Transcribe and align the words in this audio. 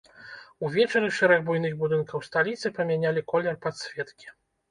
Увечары 0.67 1.09
шэраг 1.17 1.43
буйных 1.49 1.75
будынкаў 1.83 2.23
сталіцы 2.29 2.67
памянялі 2.79 3.25
колер 3.33 3.59
падсветкі. 3.67 4.27